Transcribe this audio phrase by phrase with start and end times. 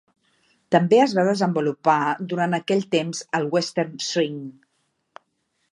[0.75, 1.99] També es va desenvolupar
[2.33, 4.45] durant aquell temps el Western swing.